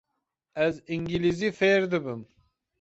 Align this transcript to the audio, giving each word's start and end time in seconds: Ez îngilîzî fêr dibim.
Ez 0.65 0.75
îngilîzî 0.93 1.49
fêr 1.59 1.81
dibim. 1.91 2.21